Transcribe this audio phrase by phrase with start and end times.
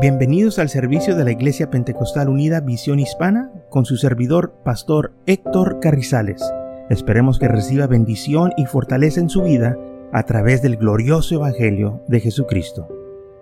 [0.00, 5.80] Bienvenidos al servicio de la Iglesia Pentecostal Unida Visión Hispana con su servidor, Pastor Héctor
[5.80, 6.40] Carrizales.
[6.88, 9.76] Esperemos que reciba bendición y fortaleza en su vida
[10.12, 12.86] a través del glorioso Evangelio de Jesucristo.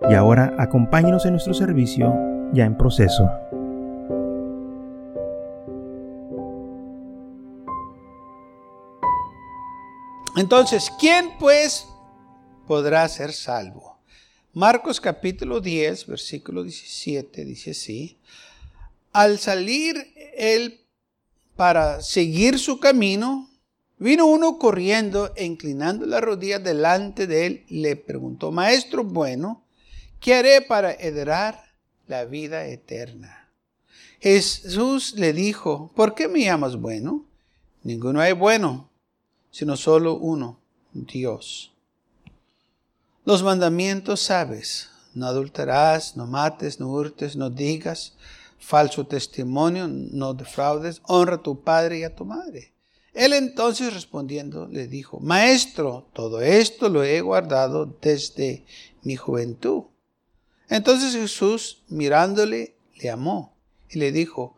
[0.09, 2.11] Y ahora acompáñenos en nuestro servicio
[2.53, 3.29] ya en proceso.
[10.37, 11.87] Entonces, ¿quién pues
[12.65, 13.96] podrá ser salvo?
[14.57, 18.17] Marcos capítulo 10, versículo 17 dice así,
[19.13, 20.81] al salir él
[21.55, 23.51] para seguir su camino,
[23.99, 29.63] vino uno corriendo e inclinando la rodilla delante de él, le preguntó, Maestro bueno,
[30.19, 31.63] ¿qué haré para heredar
[32.07, 33.51] la vida eterna?
[34.19, 37.25] Jesús le dijo, ¿por qué me llamas bueno?
[37.83, 38.89] Ninguno hay bueno,
[39.51, 40.59] sino solo uno,
[40.93, 41.76] Dios.
[43.27, 48.13] Los mandamientos sabes, no adulterarás, no mates, no hurtes, no digas
[48.57, 52.73] falso testimonio, no defraudes, honra a tu padre y a tu madre.
[53.13, 58.65] Él entonces respondiendo le dijo, Maestro, todo esto lo he guardado desde
[59.03, 59.87] mi juventud.
[60.69, 63.57] Entonces Jesús, mirándole, le amó
[63.89, 64.57] y le dijo,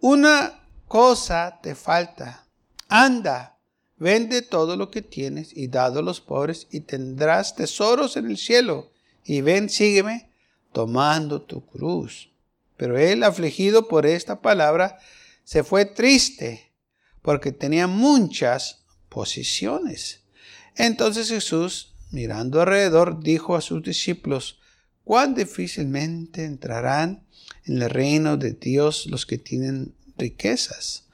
[0.00, 2.46] Una cosa te falta,
[2.88, 3.57] anda
[3.98, 8.38] Vende todo lo que tienes y dado a los pobres y tendrás tesoros en el
[8.38, 8.92] cielo.
[9.24, 10.30] Y ven, sígueme,
[10.72, 12.30] tomando tu cruz.
[12.76, 14.98] Pero él, afligido por esta palabra,
[15.44, 16.72] se fue triste
[17.22, 20.20] porque tenía muchas posiciones.
[20.76, 24.60] Entonces Jesús, mirando alrededor, dijo a sus discípulos,
[25.02, 27.26] cuán difícilmente entrarán
[27.64, 31.07] en el reino de Dios los que tienen riquezas.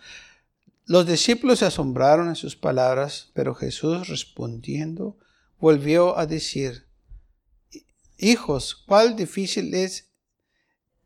[0.87, 5.19] Los discípulos se asombraron en sus palabras, pero Jesús respondiendo
[5.59, 6.89] volvió a decir,
[8.19, 10.13] Hijos, cuál difícil es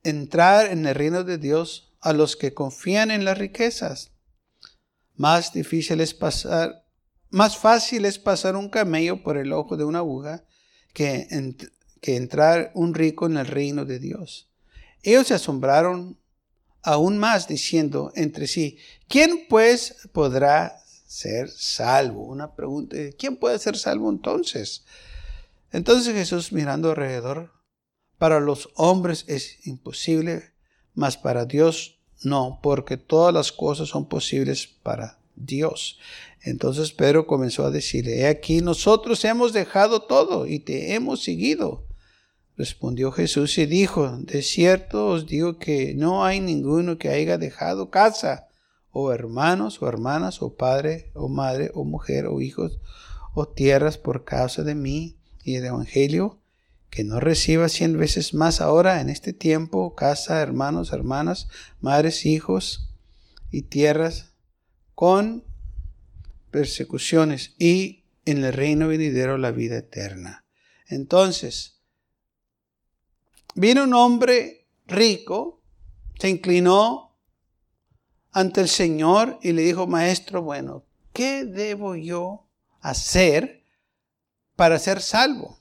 [0.03, 4.13] entrar en el reino de Dios a los que confían en las riquezas.
[5.15, 6.85] Más difícil es pasar,
[7.31, 10.45] más fácil es pasar un camello por el ojo de una aguja
[10.93, 11.27] que,
[12.01, 14.51] que entrar un rico en el reino de Dios.
[15.03, 16.21] Ellos se asombraron
[16.83, 18.79] aún más diciendo entre sí,
[19.09, 22.25] ¿quién pues podrá ser salvo?
[22.25, 24.85] Una pregunta, ¿quién puede ser salvo entonces?
[25.73, 27.53] Entonces Jesús mirando alrededor,
[28.19, 30.53] para los hombres es imposible,
[30.95, 35.99] mas para Dios no, porque todas las cosas son posibles para Dios.
[36.43, 41.88] Entonces Pedro comenzó a decir, he aquí nosotros hemos dejado todo y te hemos seguido.
[42.59, 47.89] Respondió Jesús y dijo, de cierto os digo que no hay ninguno que haya dejado
[47.89, 48.49] casa,
[48.91, 52.81] o hermanos, o hermanas, o padre, o madre, o mujer, o hijos,
[53.33, 56.41] o tierras por causa de mí y del Evangelio,
[56.91, 61.47] que no reciba cien veces más ahora en este tiempo casa, hermanos, hermanas,
[61.81, 62.91] madres, hijos
[63.53, 64.33] y tierras,
[64.97, 65.45] con
[66.51, 70.45] persecuciones y en el reino venidero la vida eterna.
[70.89, 71.78] Entonces,
[73.59, 75.61] Vino un hombre rico,
[76.17, 77.17] se inclinó
[78.31, 82.47] ante el Señor y le dijo, Maestro, bueno, ¿qué debo yo
[82.81, 83.65] hacer
[84.55, 85.59] para ser salvo?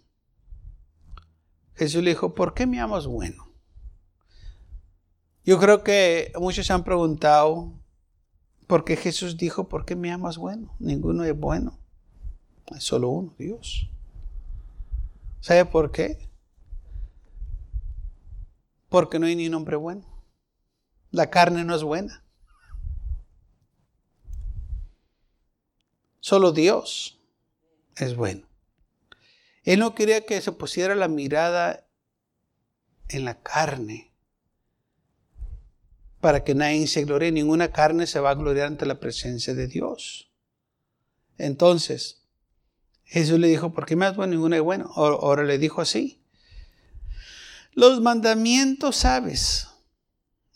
[1.74, 3.52] Jesús le dijo, ¿por qué me amas bueno?
[5.44, 7.74] Yo creo que muchos se han preguntado,
[8.68, 10.76] ¿por qué Jesús dijo, ¿por qué me amas bueno?
[10.78, 11.80] Ninguno es bueno,
[12.76, 13.90] es solo uno, Dios.
[15.40, 16.27] ¿Sabe por qué?
[18.90, 20.06] Porque no hay ni un hombre bueno.
[21.12, 22.24] La carne no es buena.
[26.20, 27.20] Solo Dios
[27.96, 28.48] es bueno.
[29.64, 31.88] Él no quería que se pusiera la mirada
[33.10, 34.14] en la carne
[36.20, 37.32] para que nadie se glorie.
[37.32, 40.32] Ninguna carne se va a gloriar ante la presencia de Dios.
[41.38, 42.28] Entonces,
[43.04, 44.34] Jesús le dijo, ¿por qué me has bueno?
[44.34, 44.92] Ninguna es bueno.
[44.96, 46.22] Ahora le dijo así.
[47.78, 49.68] Los mandamientos sabes.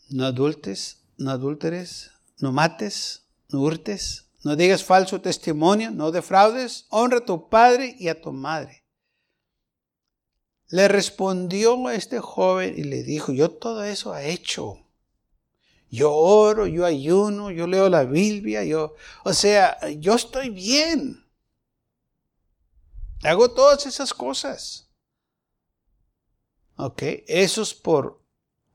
[0.10, 2.10] No adultes, no adúlteres,
[2.40, 8.08] no mates, no hurtes, no digas falso testimonio, no defraudes, honra a tu padre y
[8.08, 8.88] a tu madre.
[10.70, 14.80] Le respondió este joven y le dijo, yo todo eso he hecho.
[15.92, 21.24] Yo oro, yo ayuno, yo leo la Biblia, yo, o sea, yo estoy bien.
[23.22, 24.91] Hago todas esas cosas.
[26.82, 27.04] ¿Ok?
[27.28, 28.20] Eso es por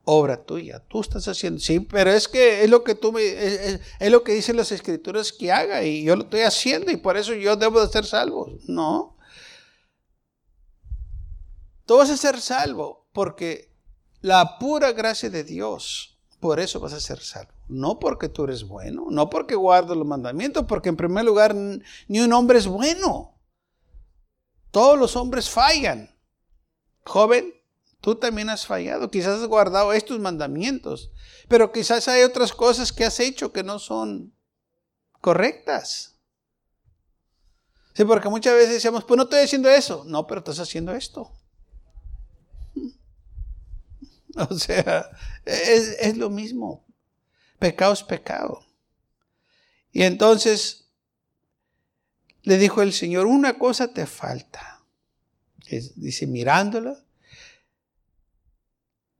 [0.04, 0.78] obra tuya.
[0.86, 4.32] Tú estás haciendo, sí, pero es que es lo que tú me, es, lo que
[4.32, 7.84] dicen las escrituras que haga y yo lo estoy haciendo y por eso yo debo
[7.84, 8.48] de ser salvo.
[8.68, 9.16] No.
[11.84, 13.74] Tú vas a ser salvo porque
[14.20, 17.52] la pura gracia de Dios, por eso vas a ser salvo.
[17.66, 22.20] No porque tú eres bueno, no porque guardas los mandamientos, porque en primer lugar ni
[22.20, 23.34] un hombre es bueno.
[24.70, 26.14] Todos los hombres fallan.
[27.04, 27.55] Joven,
[28.00, 29.10] tú también has fallado.
[29.10, 31.10] Quizás has guardado estos mandamientos,
[31.48, 34.34] pero quizás hay otras cosas que has hecho que no son
[35.20, 36.16] correctas.
[37.94, 40.04] Sí, porque muchas veces decimos, pues no estoy haciendo eso.
[40.06, 41.32] No, pero estás haciendo esto.
[44.50, 45.08] O sea,
[45.46, 46.84] es, es lo mismo.
[47.58, 48.66] Pecado es pecado.
[49.92, 50.90] Y entonces
[52.42, 54.84] le dijo el Señor, una cosa te falta.
[55.68, 57.02] Dice, mirándola,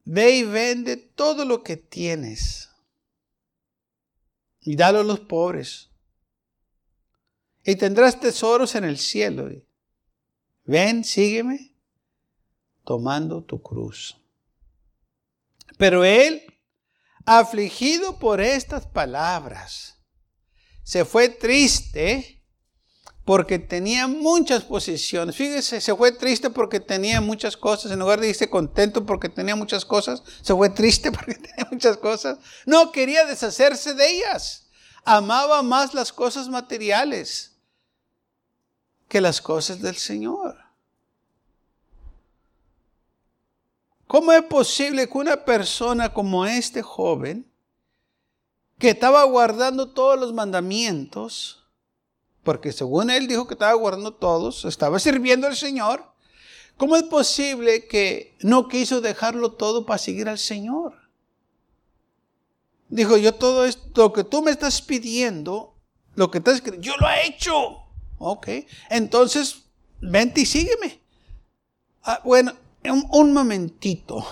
[0.06, 2.70] ve y vende todo lo que tienes
[4.60, 5.90] y dalo a los pobres.
[7.64, 9.50] Y tendrás tesoros en el cielo.
[10.64, 11.74] Ven, sígueme,
[12.84, 14.16] tomando tu cruz.
[15.76, 16.42] Pero él
[17.24, 19.98] afligido por estas palabras.
[20.84, 22.35] Se fue triste
[23.26, 25.34] porque tenía muchas posiciones.
[25.34, 27.90] Fíjese, se fue triste porque tenía muchas cosas.
[27.90, 31.96] En lugar de irse contento porque tenía muchas cosas, se fue triste porque tenía muchas
[31.96, 32.38] cosas.
[32.66, 34.68] No quería deshacerse de ellas.
[35.04, 37.56] Amaba más las cosas materiales
[39.08, 40.56] que las cosas del Señor.
[44.06, 47.52] ¿Cómo es posible que una persona como este joven,
[48.78, 51.65] que estaba guardando todos los mandamientos,
[52.46, 56.04] porque según él dijo que estaba guardando todos, estaba sirviendo al Señor,
[56.76, 60.94] ¿cómo es posible que no quiso dejarlo todo para seguir al Señor?
[62.88, 65.74] Dijo, yo todo esto, lo que tú me estás pidiendo,
[66.14, 67.82] lo que estás yo lo he hecho.
[68.18, 68.48] Ok,
[68.90, 69.64] entonces,
[70.00, 71.00] vente y sígueme.
[72.04, 72.52] Ah, bueno,
[72.84, 74.24] un, momentito.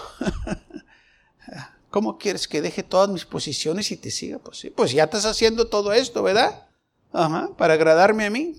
[1.90, 4.38] ¿Cómo quieres que deje todas mis posiciones y te siga?
[4.38, 6.68] Pues sí, pues ya estás haciendo todo esto, ¿verdad?
[7.14, 8.56] Para agradarme a mí.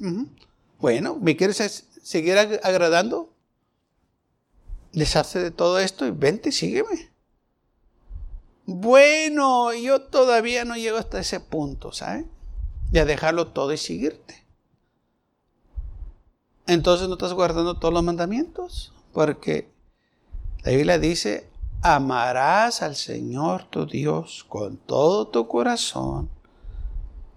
[0.80, 3.34] Bueno, ¿me quieres seguir agradando?
[4.94, 7.12] Deshace de todo esto y vente, sígueme.
[8.66, 12.26] Bueno, yo todavía no llego hasta ese punto, ¿sabes?
[12.92, 14.46] De dejarlo todo y seguirte.
[16.66, 19.70] Entonces no estás guardando todos los mandamientos, porque
[20.64, 21.50] la Biblia dice,
[21.82, 26.30] amarás al Señor tu Dios con todo tu corazón,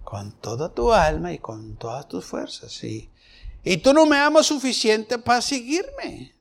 [0.09, 2.83] con toda tu alma y con todas tus fuerzas.
[2.83, 6.33] Y tú no me amas suficiente para seguirme.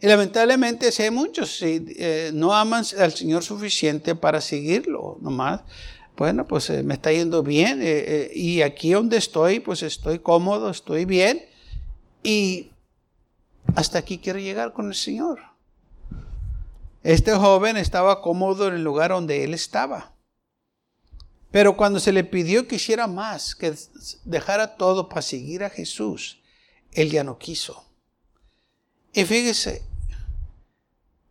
[0.00, 5.62] Y lamentablemente si hay muchos, si eh, no aman al Señor suficiente para seguirlo, nomás,
[6.16, 10.70] bueno, pues eh, me está yendo bien eh, y aquí donde estoy, pues estoy cómodo,
[10.70, 11.44] estoy bien
[12.22, 12.70] y
[13.74, 15.40] hasta aquí quiero llegar con el Señor.
[17.02, 20.15] Este joven estaba cómodo en el lugar donde él estaba.
[21.56, 23.74] Pero cuando se le pidió que hiciera más, que
[24.26, 26.42] dejara todo para seguir a Jesús,
[26.92, 27.82] él ya no quiso.
[29.14, 29.82] Y fíjese,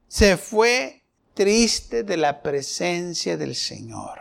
[0.08, 1.04] se fue
[1.36, 4.20] triste de la presencia del Señor.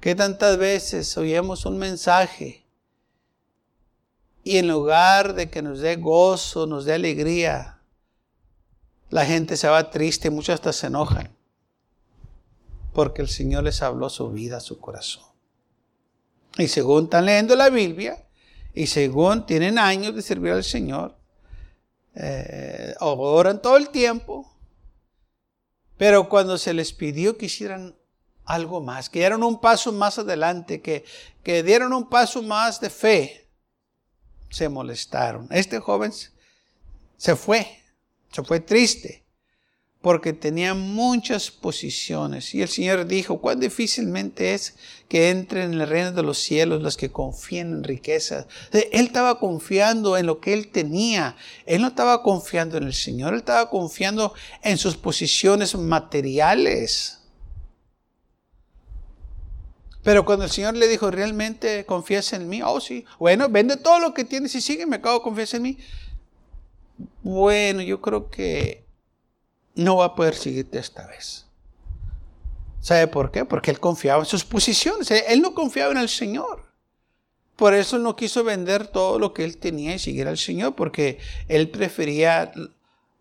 [0.00, 2.64] Que tantas veces oímos un mensaje
[4.42, 7.78] y en lugar de que nos dé gozo, nos dé alegría,
[9.10, 11.32] la gente se va triste, muchos hasta se enojan,
[12.92, 15.24] porque el Señor les habló su vida, su corazón.
[16.58, 18.26] Y según están leyendo la Biblia,
[18.74, 21.16] y según tienen años de servir al Señor,
[22.14, 24.54] eh, oran todo el tiempo,
[25.96, 27.94] pero cuando se les pidió que hicieran
[28.44, 31.04] algo más, que dieron un paso más adelante, que,
[31.42, 33.48] que dieron un paso más de fe,
[34.50, 35.48] se molestaron.
[35.50, 36.12] Este joven
[37.16, 37.82] se fue,
[38.30, 39.21] se fue triste,
[40.02, 42.54] porque tenía muchas posiciones.
[42.54, 44.74] Y el Señor dijo, cuán difícilmente es
[45.08, 48.46] que entren en el reino de los cielos los que confían en riquezas.
[48.72, 51.36] Él estaba confiando en lo que él tenía.
[51.66, 57.20] Él no estaba confiando en el Señor, él estaba confiando en sus posiciones materiales.
[60.02, 62.60] Pero cuando el Señor le dijo, ¿realmente confías en mí?
[62.60, 63.04] Oh, sí.
[63.20, 65.78] Bueno, vende todo lo que tienes y sigue, me acabo de en mí.
[67.22, 68.82] Bueno, yo creo que
[69.74, 71.46] no va a poder seguirte esta vez.
[72.80, 73.44] ¿Sabe por qué?
[73.44, 75.10] Porque él confiaba en sus posiciones.
[75.10, 76.66] Él no confiaba en el Señor.
[77.56, 81.18] Por eso no quiso vender todo lo que él tenía y seguir al Señor, porque
[81.46, 82.52] él prefería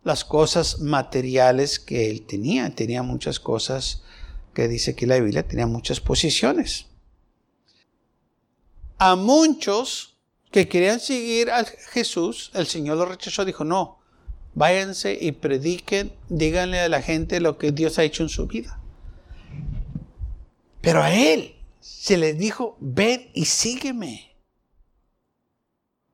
[0.03, 2.73] las cosas materiales que él tenía.
[2.73, 4.01] Tenía muchas cosas
[4.55, 6.87] que dice que la Biblia tenía muchas posiciones.
[8.97, 10.15] A muchos
[10.49, 14.00] que querían seguir a Jesús, el Señor lo rechazó, dijo, no,
[14.53, 18.79] Váyanse y prediquen, díganle a la gente lo que Dios ha hecho en su vida.
[20.81, 24.35] Pero a él se le dijo, ven y sígueme.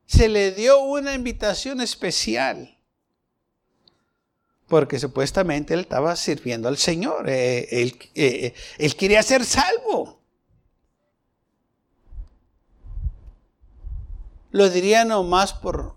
[0.06, 2.78] Se le dio una invitación especial.
[4.68, 7.30] Porque supuestamente él estaba sirviendo al Señor.
[7.30, 10.22] Eh, él, eh, él quería ser salvo.
[14.52, 15.97] Lo diría nomás por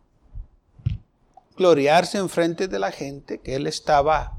[1.60, 4.38] gloriarse en frente de la gente, que él estaba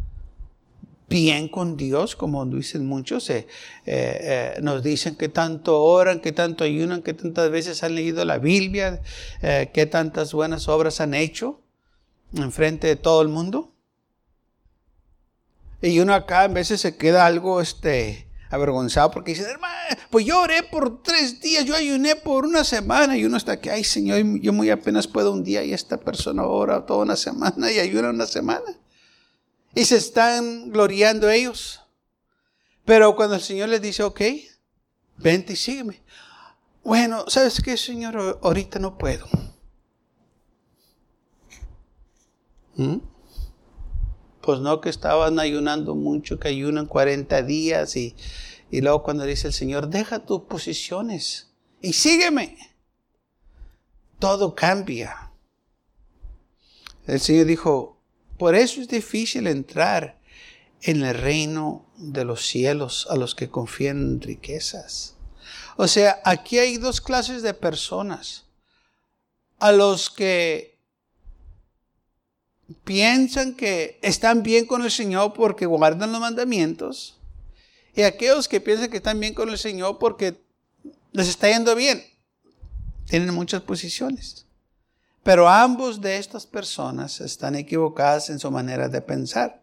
[1.07, 3.29] bien con Dios, como dicen muchos.
[3.29, 3.45] Eh,
[3.85, 8.39] eh, nos dicen que tanto oran, que tanto ayunan, que tantas veces han leído la
[8.39, 9.03] Biblia,
[9.43, 11.61] eh, que tantas buenas obras han hecho
[12.33, 13.71] en frente de todo el mundo.
[15.79, 19.75] Y uno acá a veces se queda algo este, avergonzado porque dice, hermano,
[20.09, 23.69] pues yo oré por tres días, yo ayuné por una semana y uno está aquí,
[23.69, 27.71] ay Señor, yo muy apenas puedo un día y esta persona ora toda una semana
[27.71, 28.77] y ayuna una semana.
[29.73, 31.81] Y se están gloriando ellos.
[32.83, 34.21] Pero cuando el Señor les dice, ok,
[35.17, 36.01] vente y sígueme.
[36.83, 38.39] Bueno, ¿sabes qué, Señor?
[38.41, 39.27] Ahorita no puedo.
[42.75, 42.97] ¿Mm?
[44.41, 48.15] Pues no que estaban ayunando mucho, que ayunan 40 días y,
[48.71, 52.57] y luego cuando dice el Señor, deja tus posiciones y sígueme.
[54.19, 55.31] Todo cambia.
[57.07, 57.97] El Señor dijo,
[58.37, 60.19] por eso es difícil entrar
[60.81, 65.15] en el reino de los cielos a los que confían en riquezas.
[65.77, 68.45] O sea, aquí hay dos clases de personas.
[69.59, 70.70] A los que
[72.83, 77.19] piensan que están bien con el Señor porque guardan los mandamientos.
[77.95, 80.41] Y aquellos que piensan que están bien con el Señor porque
[81.11, 82.03] les está yendo bien.
[83.07, 84.45] Tienen muchas posiciones.
[85.23, 89.61] Pero ambos de estas personas están equivocadas en su manera de pensar.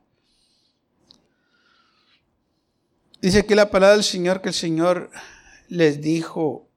[3.21, 5.11] Dice aquí la palabra del Señor que el Señor
[5.69, 6.69] les dijo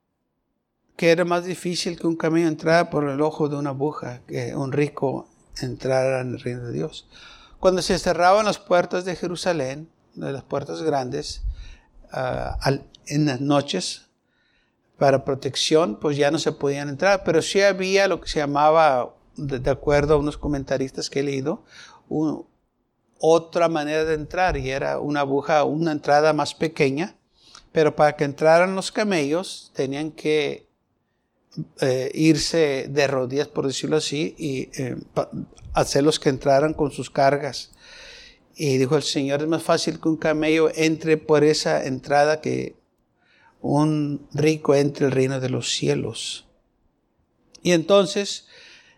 [0.95, 4.55] que era más difícil que un camino entrar por el ojo de una aguja, que
[4.55, 5.30] un rico
[5.61, 7.07] entrar en el reino de Dios.
[7.59, 11.43] Cuando se cerraban las puertas de Jerusalén, de las puertas grandes,
[12.11, 12.57] ah,
[13.07, 14.11] en las noches,
[15.01, 19.15] para protección, pues ya no se podían entrar, pero sí había lo que se llamaba,
[19.35, 21.63] de, acuerdo a unos comentaristas que he leído,
[23.17, 27.15] otra manera de entrar y era una aguja, una entrada más pequeña,
[27.71, 30.69] pero para que entraran los camellos tenían que
[31.81, 34.95] eh, irse de rodillas, por decirlo así, y eh,
[35.73, 37.71] hacerlos que entraran con sus cargas.
[38.55, 42.75] Y dijo el Señor, es más fácil que un camello entre por esa entrada que
[43.61, 46.47] un rico entre el reino de los cielos.
[47.61, 48.47] Y entonces,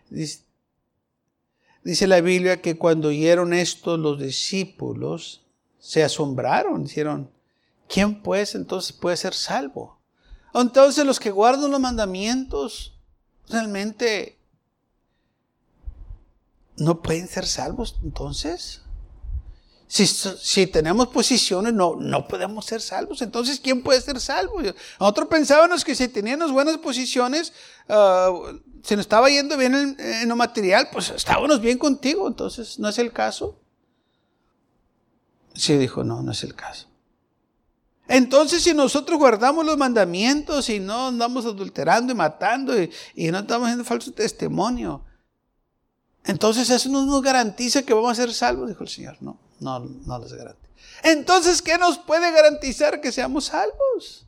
[0.08, 5.44] dice, la Biblia que cuando oyeron esto los discípulos
[5.78, 7.30] se asombraron, dijeron,
[7.88, 9.98] ¿quién pues entonces puede ser salvo?
[10.54, 12.94] Entonces los que guardan los mandamientos
[13.48, 14.38] realmente
[16.76, 17.96] no pueden ser salvos.
[18.02, 18.82] Entonces,
[19.88, 23.22] si, tenemos posiciones, no, no podemos ser salvos.
[23.22, 24.60] Entonces, ¿quién puede ser salvo?
[24.98, 27.52] Nosotros pensábamos que si teníamos buenas posiciones,
[27.88, 32.26] uh, se nos estaba yendo bien en, en, lo material, pues estábamos bien contigo.
[32.26, 33.60] Entonces, ¿no es el caso?
[35.54, 36.88] Sí, dijo, no, no es el caso.
[38.06, 42.90] Entonces, si nosotros guardamos los mandamientos y no andamos adulterando y matando y,
[43.30, 45.02] no estamos haciendo falso testimonio,
[46.24, 49.16] entonces eso no nos garantiza que vamos a ser salvos, dijo el Señor.
[49.20, 50.68] No, no, no les garantiza.
[51.02, 54.26] Entonces, ¿qué nos puede garantizar que seamos salvos?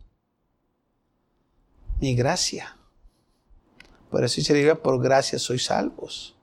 [2.00, 2.76] Mi gracia.
[4.10, 6.34] Por eso se diga, por gracia sois salvos.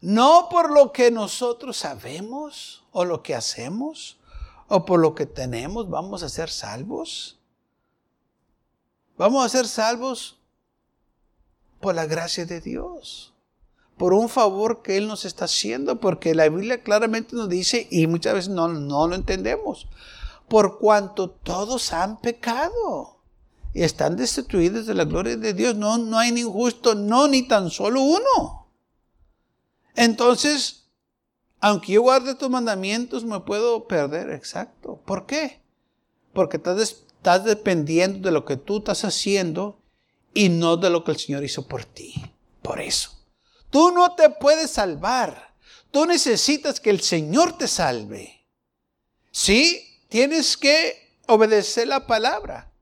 [0.00, 4.19] No por lo que nosotros sabemos o lo que hacemos
[4.70, 7.38] o por lo que tenemos vamos a ser salvos?
[9.18, 10.38] Vamos a ser salvos
[11.80, 13.34] por la gracia de Dios,
[13.98, 18.06] por un favor que Él nos está haciendo, porque la Biblia claramente nos dice, y
[18.06, 19.88] muchas veces no, no lo entendemos,
[20.48, 23.18] por cuanto todos han pecado
[23.74, 25.74] y están destituidos de la gloria de Dios.
[25.74, 28.68] No, no hay ni justo, no, ni tan solo uno.
[29.96, 30.79] Entonces,
[31.60, 34.30] aunque yo guarde tus mandamientos, me puedo perder.
[34.30, 35.00] Exacto.
[35.04, 35.60] ¿Por qué?
[36.32, 39.80] Porque estás, estás dependiendo de lo que tú estás haciendo
[40.32, 42.14] y no de lo que el Señor hizo por ti.
[42.62, 43.10] Por eso.
[43.70, 45.54] Tú no te puedes salvar.
[45.90, 48.46] Tú necesitas que el Señor te salve.
[49.30, 52.72] Sí, tienes que obedecer la palabra.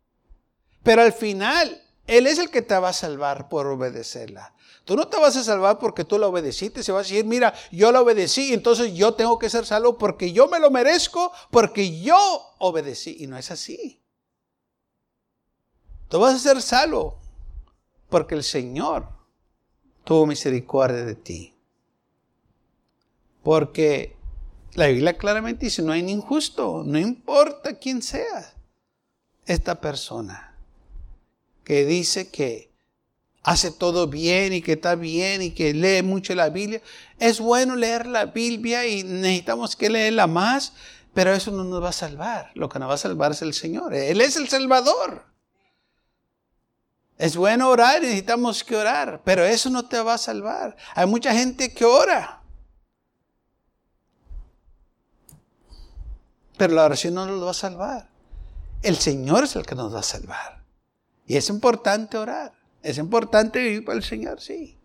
[0.83, 4.55] Pero al final, Él es el que te va a salvar por obedecerla.
[4.89, 6.83] Tú no te vas a salvar porque tú la obedeciste.
[6.83, 10.33] Se va a decir, mira, yo la obedecí, entonces yo tengo que ser salvo porque
[10.33, 12.17] yo me lo merezco, porque yo
[12.57, 13.15] obedecí.
[13.21, 14.01] Y no es así.
[16.09, 17.21] Tú vas a ser salvo
[18.09, 19.11] porque el Señor
[20.05, 21.55] tuvo misericordia de ti.
[23.43, 24.17] Porque
[24.73, 28.55] la Biblia claramente dice, no hay ni injusto, no importa quién sea
[29.45, 30.57] esta persona
[31.63, 32.68] que dice que
[33.43, 36.83] hace todo bien y que está bien y que lee mucho la Biblia.
[37.19, 40.73] Es bueno leer la Biblia y necesitamos que leerla más,
[41.15, 42.51] pero eso no nos va a salvar.
[42.55, 43.95] Lo que nos va a salvar es el Señor.
[43.95, 45.25] Él es el Salvador.
[47.17, 50.77] Es bueno orar necesitamos que orar, pero eso no te va a salvar.
[50.95, 52.43] Hay mucha gente que ora.
[56.57, 58.09] Pero la oración no nos va a salvar.
[58.83, 60.63] El Señor es el que nos va a salvar.
[61.27, 62.58] Y es importante orar.
[62.83, 64.77] Es importante vivir para el Señor, sí.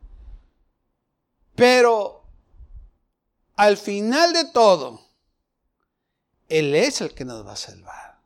[1.56, 2.24] Pero
[3.56, 5.02] al final de todo,
[6.50, 8.20] Él es el que nos va a salvar.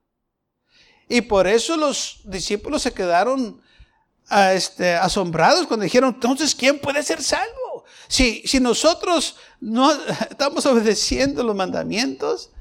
[1.10, 3.62] Y por eso los discípulos se quedaron
[4.30, 7.86] ah, este, asombrados cuando dijeron, entonces, ¿quién puede ser salvo?
[8.08, 9.92] Si, si nosotros no
[10.30, 12.52] estamos obedeciendo los mandamientos,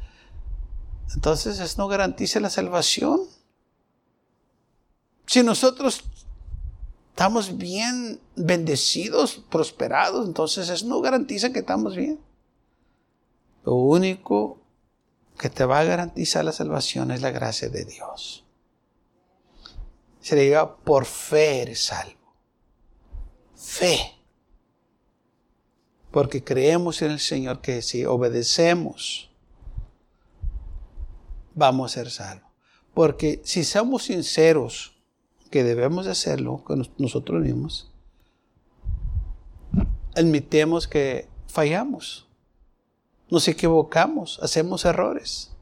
[1.15, 3.21] entonces eso no garantiza la salvación.
[5.27, 6.05] Si nosotros
[7.17, 12.21] estamos bien bendecidos, prosperados, entonces eso no garantiza que estamos bien.
[13.65, 14.61] Lo único
[15.39, 18.45] que te va a garantizar la salvación es la gracia de Dios.
[20.21, 22.35] Se le diga, por fe eres salvo.
[23.55, 24.13] Fe.
[26.11, 29.31] Porque creemos en el Señor que si obedecemos,
[31.55, 32.53] vamos a ser salvos.
[32.93, 34.96] Porque si somos sinceros,
[35.51, 37.91] que debemos de hacerlo con nosotros mismos,
[40.15, 42.27] admitemos que fallamos,
[43.31, 45.53] nos equivocamos, hacemos errores,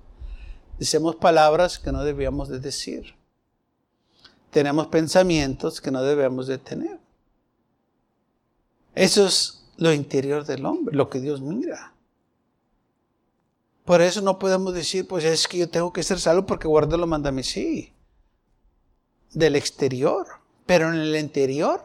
[0.78, 3.14] decimos palabras que no debíamos de decir,
[4.50, 7.00] tenemos pensamientos que no debemos de tener.
[8.94, 11.94] Eso es lo interior del hombre, lo que Dios mira.
[13.84, 16.96] Por eso no podemos decir, pues es que yo tengo que ser salvo porque guardo
[16.96, 17.52] los mandamientos.
[17.52, 17.93] Sí,
[19.34, 20.26] del exterior,
[20.66, 21.84] pero en el interior,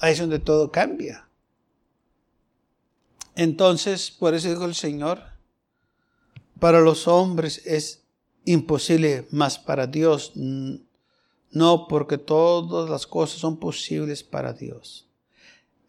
[0.00, 1.28] ahí es donde todo cambia.
[3.34, 5.22] Entonces, por eso dijo el Señor,
[6.58, 8.02] para los hombres es
[8.44, 15.06] imposible, mas para Dios no, porque todas las cosas son posibles para Dios.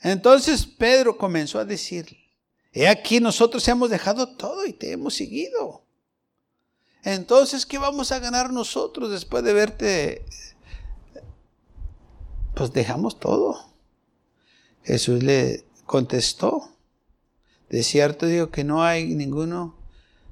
[0.02, 2.18] Entonces Pedro comenzó a decir,
[2.72, 5.84] he aquí nosotros hemos dejado todo y te hemos seguido.
[7.04, 10.26] Entonces, ¿qué vamos a ganar nosotros después de verte?
[12.56, 13.74] Pues dejamos todo.
[14.84, 16.76] Jesús le contestó,
[17.70, 19.78] de cierto digo que no hay ninguno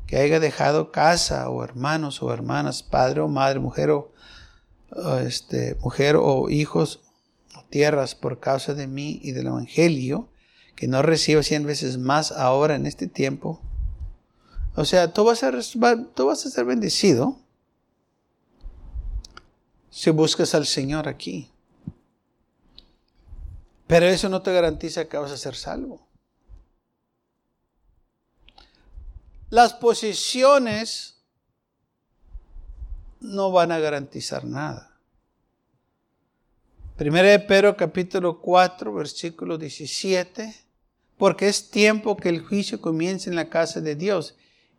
[0.08, 4.12] que haya dejado casa o hermanos o hermanas, padre o madre, mujer o,
[5.19, 7.01] este, mujer o hijos
[7.56, 10.30] o tierras por causa de mí y del Evangelio,
[10.75, 13.62] que no reciba cien veces más ahora en este tiempo
[14.77, 15.51] o sea, tú vas a,
[16.13, 17.35] tú vas a ser bendecido
[19.89, 21.49] si buscas al Señor aquí.
[23.87, 26.07] Pero eso no te garantiza que vas a ser salvo.
[29.49, 31.23] Las posiciones
[33.19, 34.95] no van a garantizar nada.
[36.97, 40.55] Primera de Pedro capítulo 4, versículo 17,
[41.17, 44.35] porque es tiempo que el juicio comience en la casa de Dios.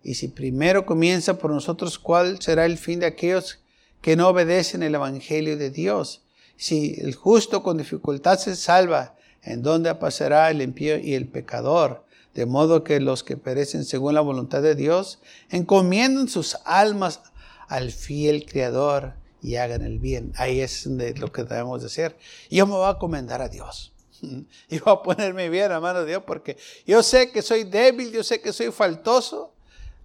[0.09, 3.59] Y si primero comienza por nosotros, ¿cuál será el fin de aquellos
[4.01, 6.23] que no obedecen el Evangelio de Dios?
[6.57, 12.07] Si el justo con dificultad se salva, ¿en dónde pasará el impío y el pecador?
[12.33, 15.19] De modo que los que perecen según la voluntad de Dios
[15.51, 17.21] encomiendan sus almas
[17.69, 20.33] al fiel Creador y hagan el bien.
[20.37, 22.17] Ahí es lo que debemos de hacer.
[22.49, 23.93] Yo me voy a comendar a Dios.
[24.71, 28.11] Y voy a ponerme bien a mano de Dios porque yo sé que soy débil,
[28.11, 29.53] yo sé que soy faltoso,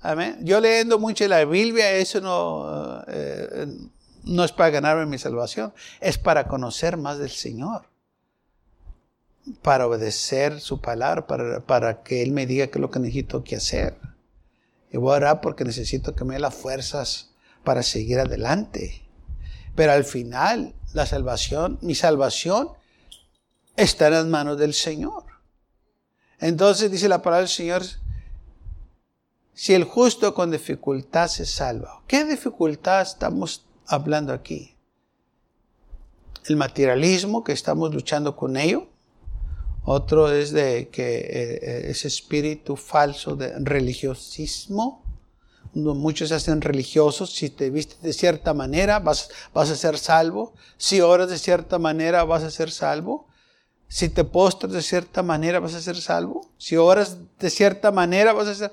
[0.04, 0.38] Amén.
[0.42, 3.68] Yo leyendo mucho la Biblia, eso no, eh,
[4.26, 7.86] no es para ganarme mi salvación, es para conocer más del Señor,
[9.62, 13.46] para obedecer su palabra, para, para que Él me diga qué es lo que necesito
[13.46, 13.96] que hacer.
[14.92, 17.32] Y voy a orar porque necesito que me dé las fuerzas
[17.64, 19.08] para seguir adelante.
[19.74, 22.72] Pero al final, la salvación, mi salvación,
[23.78, 25.24] está en las manos del Señor.
[26.42, 27.84] Entonces dice la palabra del Señor,
[29.54, 32.02] si el justo con dificultad se salva.
[32.08, 34.76] ¿Qué dificultad estamos hablando aquí.
[36.46, 38.88] El materialismo, que estamos luchando con ello.
[39.86, 45.04] Otro es de que eh, ese espíritu falso de religiosismo.
[45.74, 47.34] Muchos se hacen religiosos.
[47.34, 50.54] Si te vistes de cierta manera, vas, vas a ser salvo.
[50.78, 53.28] Si oras de cierta manera, vas a ser salvo.
[53.94, 56.50] Si te postras de cierta manera vas a ser salvo.
[56.58, 58.72] Si oras de cierta manera vas a ser...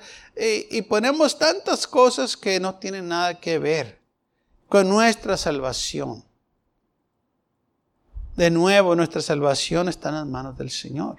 [0.71, 4.01] Y, ponemos tantas cosas que no tienen nada que ver
[4.67, 6.25] con nuestra salvación.
[8.35, 11.19] De nuevo, nuestra salvación está en las manos del Señor.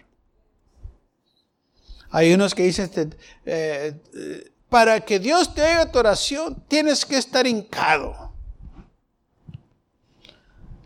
[2.09, 7.19] Hay unos que dicen, este, eh, para que Dios te oiga tu oración, tienes que
[7.19, 8.33] estar hincado.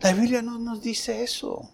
[0.02, 1.70] La Biblia no nos dice eso.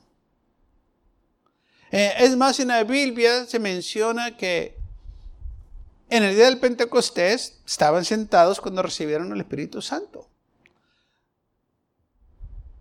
[1.92, 4.78] Eh, es más, en la Biblia se menciona que
[6.08, 10.26] en el día del Pentecostés estaban sentados cuando recibieron el Espíritu Santo.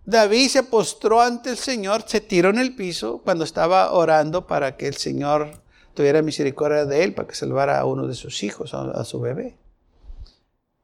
[0.04, 4.76] David se postró ante el Señor, se tiró en el piso cuando estaba orando para
[4.76, 5.60] que el Señor
[5.94, 9.56] tuviera misericordia de él, para que salvara a uno de sus hijos, a su bebé.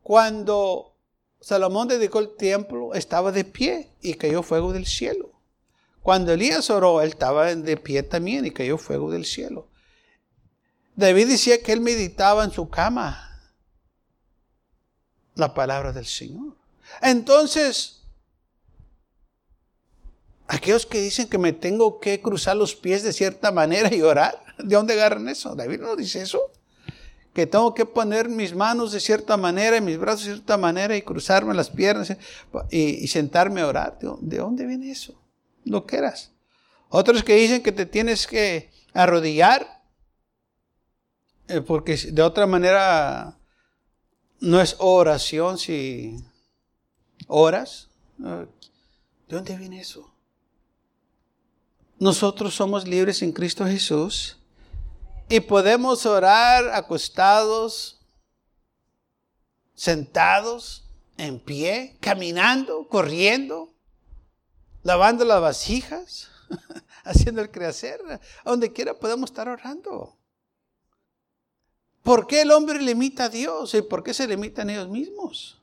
[0.02, 0.94] Cuando
[1.40, 5.37] Salomón dedicó el templo, estaba de pie y cayó fuego del cielo.
[6.08, 9.68] Cuando Elías oró, él estaba de pie también y cayó fuego del cielo.
[10.96, 13.42] David decía que él meditaba en su cama
[15.34, 16.56] la palabra del Señor.
[17.02, 18.04] Entonces,
[20.46, 24.42] aquellos que dicen que me tengo que cruzar los pies de cierta manera y orar,
[24.56, 25.54] ¿de dónde agarran eso?
[25.54, 26.40] David no dice eso.
[27.34, 30.96] Que tengo que poner mis manos de cierta manera y mis brazos de cierta manera
[30.96, 32.16] y cruzarme las piernas
[32.70, 33.98] y, sentarme a orar.
[34.22, 35.14] ¿De dónde viene eso?
[35.68, 36.32] Lo quieras.
[36.88, 39.82] Otros que dicen que te tienes que arrodillar,
[41.48, 43.38] eh, porque de otra manera
[44.40, 46.16] no es oración si
[47.26, 47.88] oras.
[48.16, 48.46] ¿De
[49.28, 50.12] dónde viene eso?
[51.98, 54.38] Nosotros somos libres en Cristo Jesús
[55.28, 58.00] y podemos orar acostados,
[59.74, 60.84] sentados,
[61.16, 63.74] en pie, caminando, corriendo
[64.82, 66.30] lavando las vasijas,
[67.04, 68.00] haciendo el crecer,
[68.44, 70.16] a donde quiera podemos estar orando.
[72.02, 75.60] ¿Por qué el hombre limita a Dios y por qué se limitan ellos mismos?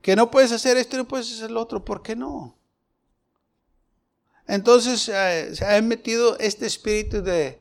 [0.00, 2.56] Que no puedes hacer esto y no puedes hacer lo otro, ¿por qué no?
[4.46, 7.60] Entonces eh, se ha metido este espíritu de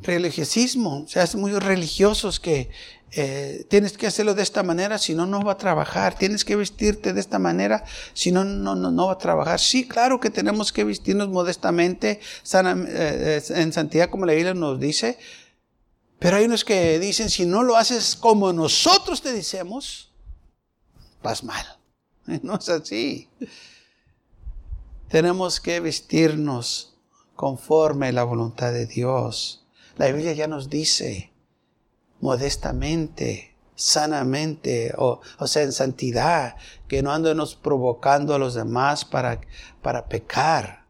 [0.00, 2.70] religiosismo, se hacen muy religiosos que
[3.12, 6.18] eh, tienes que hacerlo de esta manera, si no, no va a trabajar.
[6.18, 9.60] Tienes que vestirte de esta manera, si no, no, no, va a trabajar.
[9.60, 12.20] Sí, claro que tenemos que vestirnos modestamente,
[12.52, 15.18] eh, en santidad, como la Biblia nos dice.
[16.18, 20.12] Pero hay unos que dicen, si no lo haces como nosotros te decimos,
[21.22, 21.64] vas mal.
[22.42, 23.28] No es así.
[25.08, 26.96] Tenemos que vestirnos
[27.36, 29.64] conforme la voluntad de Dios.
[29.96, 31.30] La Biblia ya nos dice,
[32.26, 36.56] modestamente, sanamente, o, sea, en santidad,
[36.88, 39.40] que no andemos provocando a los demás para,
[39.80, 40.85] para pecar.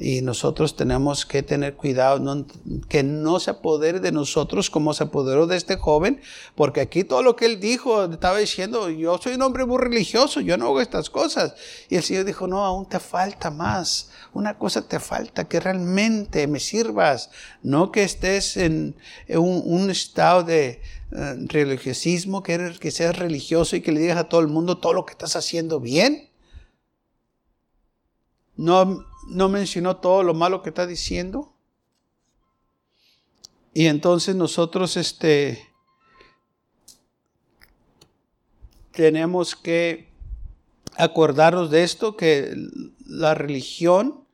[0.00, 2.46] Y nosotros tenemos que tener cuidado
[2.88, 6.22] que no se apodere de nosotros como se apoderó de este joven,
[6.54, 10.40] porque aquí todo lo que él dijo, estaba diciendo, yo soy un hombre muy religioso,
[10.40, 11.54] yo no hago estas cosas.
[11.90, 14.10] Y el Señor dijo, no, aún te falta más.
[14.32, 17.30] Una cosa te falta, que realmente me sirvas,
[17.62, 18.96] no que estés en,
[19.28, 20.80] un, estado de
[21.12, 24.94] eh, religiosismo, que, que seas religioso y que le digas a todo el mundo todo
[24.94, 26.29] lo que estás haciendo bien.
[28.60, 31.54] No no mencionó todo lo malo que está diciendo.
[33.72, 35.68] Y entonces nosotros este,
[38.92, 40.10] tenemos que
[40.96, 42.54] acordarnos de esto, que
[43.06, 44.26] la religión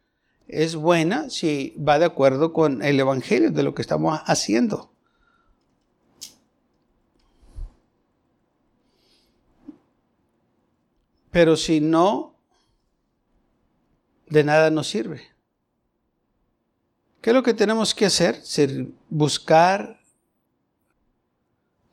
[0.48, 4.90] es buena si va de acuerdo con el Evangelio de lo que estamos haciendo.
[11.30, 12.35] Pero si no,
[14.28, 15.22] de nada nos sirve.
[17.20, 18.42] ¿Qué es lo que tenemos que hacer?
[19.08, 20.00] buscar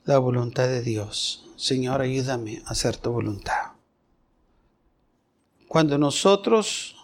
[0.06, 1.50] la voluntad de Dios.
[1.56, 3.72] Señor, ayúdame a hacer tu voluntad.
[5.68, 6.96] Cuando nosotros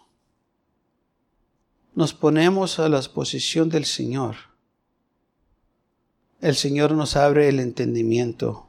[1.95, 4.35] nos ponemos a la posición del Señor,
[6.41, 8.68] el Señor nos abre el entendimiento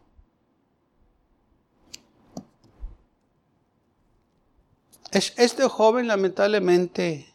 [5.12, 7.34] Este joven lamentablemente,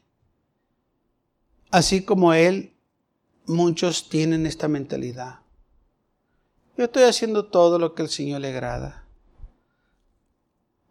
[1.72, 2.74] así como él,
[3.48, 5.40] muchos tienen esta mentalidad.
[6.78, 9.04] Yo estoy haciendo todo lo que el Señor le agrada.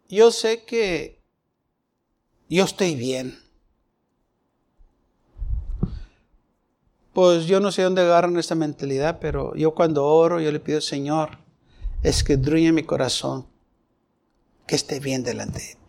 [0.09, 1.23] yo sé que
[2.49, 3.39] yo estoy bien.
[7.13, 10.81] Pues yo no sé dónde agarran esta mentalidad, pero yo cuando oro, yo le pido,
[10.81, 11.39] Señor,
[12.03, 13.47] escudriña mi corazón,
[14.67, 15.84] que esté bien delante de ti.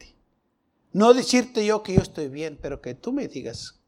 [0.97, 3.79] No decirte yo que yo estoy bien, pero que tú me digas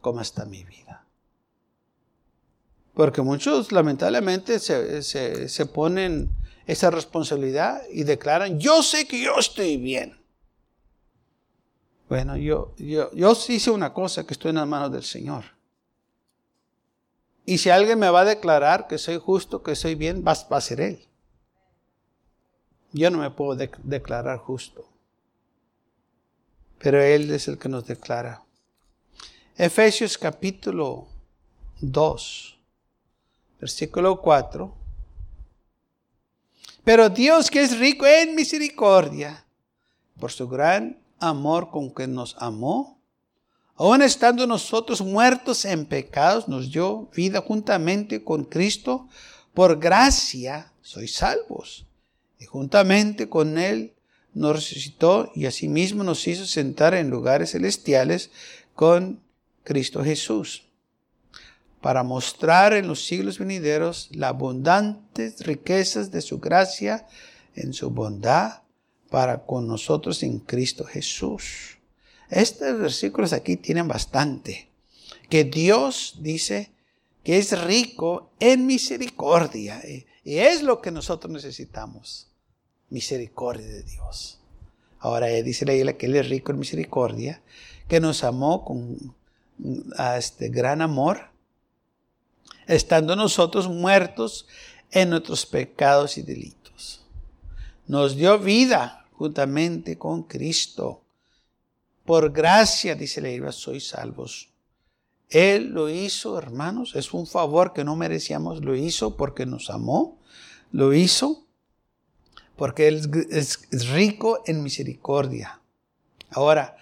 [0.00, 1.06] cómo está mi vida.
[2.94, 6.30] Porque muchos lamentablemente se, se ponen
[6.64, 10.18] esa responsabilidad y declaran, yo sé que yo estoy bien.
[12.08, 15.44] Bueno, yo, yo, yo hice una cosa que estoy en las manos del Señor.
[17.44, 20.60] Y si alguien me va a declarar que soy justo, que soy bien, va, a
[20.62, 21.06] ser Él.
[22.92, 24.93] Yo no me puedo declarar justo.
[26.84, 28.42] Pero Él es el que nos declara.
[29.56, 31.08] Efesios capítulo
[31.80, 32.58] 2,
[33.58, 34.74] versículo 4.
[36.84, 39.46] Pero Dios que es rico en misericordia,
[40.20, 43.00] por su gran amor con que nos amó,
[43.76, 49.08] aun estando nosotros muertos en pecados, nos dio vida juntamente con Cristo.
[49.54, 51.86] Por gracia sois salvos.
[52.38, 53.93] Y juntamente con Él
[54.34, 58.30] nos resucitó y asimismo nos hizo sentar en lugares celestiales
[58.74, 59.20] con
[59.62, 60.64] Cristo Jesús
[61.84, 67.06] para mostrar en los siglos venideros las abundantes riquezas de su gracia
[67.54, 68.62] en su bondad
[69.10, 71.76] para con nosotros en Cristo Jesús.
[72.30, 74.70] Estos versículos aquí tienen bastante.
[75.28, 76.72] Que Dios dice
[77.22, 79.82] que es rico en misericordia.
[80.24, 82.28] Y es lo que nosotros necesitamos.
[82.94, 84.38] Misericordia de Dios.
[85.00, 87.42] Ahora dice la isla que Él es rico en misericordia,
[87.88, 89.14] que nos amó con
[90.16, 91.34] este gran amor
[92.66, 94.46] estando nosotros muertos
[94.90, 97.04] en nuestros pecados y delitos.
[97.86, 101.02] Nos dio vida juntamente con Cristo.
[102.04, 104.48] Por gracia, dice la Biblia, sois salvos.
[105.28, 110.18] Él lo hizo, hermanos, es un favor que no merecíamos, lo hizo porque nos amó,
[110.70, 111.43] lo hizo
[112.56, 113.58] porque Él es
[113.92, 115.60] rico en misericordia.
[116.30, 116.76] Ahora,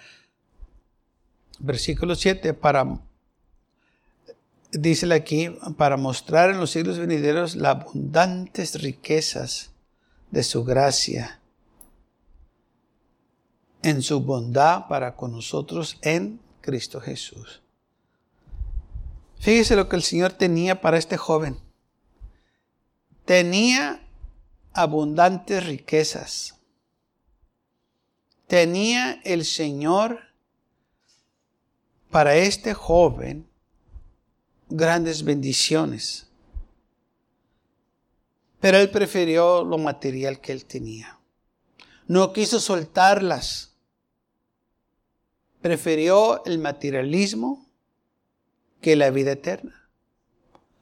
[1.59, 2.99] versículo 7, para
[4.71, 9.71] dice aquí, para mostrar en los siglos venideros las abundantes riquezas
[10.31, 11.39] de su gracia
[13.83, 17.61] en su bondad para con nosotros en Cristo Jesús.
[19.39, 21.57] Fíjese lo que el Señor tenía para este joven.
[23.25, 24.02] Tenía
[24.73, 26.55] abundantes riquezas.
[28.47, 30.19] Tenía el Señor
[32.09, 33.47] para este joven
[34.69, 36.27] grandes bendiciones.
[38.59, 41.19] Pero él prefirió lo material que él tenía.
[42.07, 43.73] No quiso soltarlas.
[45.61, 47.65] Prefirió el materialismo
[48.81, 49.89] que la vida eterna.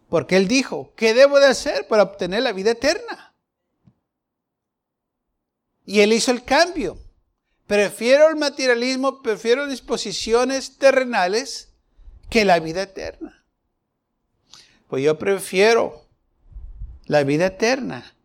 [0.09, 3.30] Porque él dijo, ¿qué debo de hacer para obtener la vida eterna?
[5.91, 6.97] Y él hizo el cambio.
[7.67, 11.73] Prefiero el materialismo, prefiero disposiciones terrenales
[12.29, 13.43] que la vida eterna.
[14.87, 16.05] Pues yo prefiero
[17.07, 18.15] la vida eterna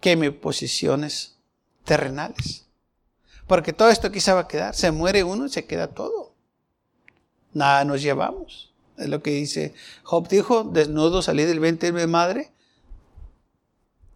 [0.00, 1.36] que mis posiciones
[1.84, 2.66] terrenales.
[3.46, 4.74] Porque todo esto quizá va a quedar.
[4.74, 6.34] Se muere uno y se queda todo.
[7.52, 8.74] Nada nos llevamos.
[8.96, 12.50] Es lo que dice Job dijo, desnudo salí del vientre de mi madre.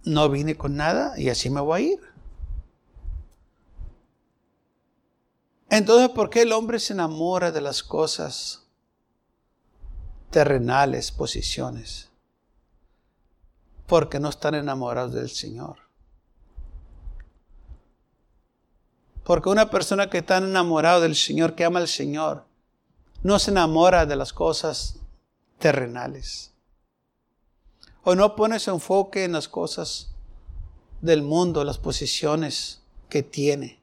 [0.03, 2.16] No vine con nada y así me voy a ir.
[5.69, 8.67] Entonces, ¿por qué el hombre se enamora de las cosas
[10.37, 12.11] terrenales posiciones,
[13.87, 15.79] porque no están enamorados del Señor.
[19.25, 22.45] Porque una persona que está enamorada del Señor, que ama al Señor,
[23.23, 24.99] no se enamora de las cosas
[25.59, 26.53] terrenales.
[28.05, 30.15] O no pone su enfoque en las cosas
[31.01, 33.81] del mundo, las posiciones que tiene,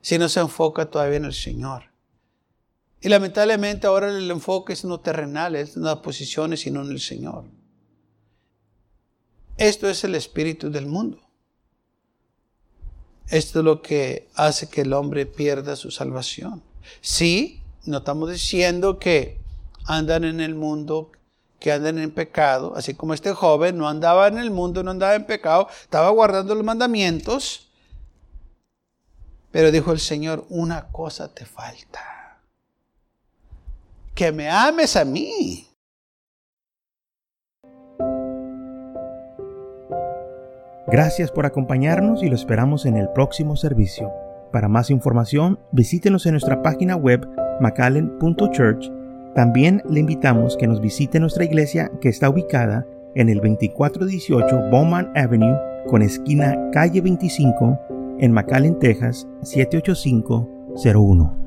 [0.00, 1.84] sino se enfoca todavía en el Señor.
[3.00, 6.82] Y lamentablemente ahora el enfoque es en lo terrenal, es en las posiciones y no
[6.82, 7.44] en el Señor.
[9.56, 11.18] Esto es el espíritu del mundo.
[13.28, 16.62] Esto es lo que hace que el hombre pierda su salvación.
[17.00, 19.38] Sí, no estamos diciendo que
[19.86, 21.12] andan en el mundo,
[21.58, 25.14] que andan en pecado, así como este joven no andaba en el mundo, no andaba
[25.14, 27.69] en pecado, estaba guardando los mandamientos.
[29.52, 32.20] Pero dijo el Señor, una cosa te falta
[34.14, 35.66] que me ames a mí.
[40.86, 44.12] Gracias por acompañarnos y lo esperamos en el próximo servicio.
[44.52, 47.26] Para más información, visítenos en nuestra página web
[47.60, 48.90] macallen.church.
[49.34, 52.84] También le invitamos que nos visite nuestra iglesia que está ubicada
[53.14, 55.56] en el 2418 Bowman Avenue
[55.88, 61.39] con esquina calle 25 en McAllen, Texas 78501.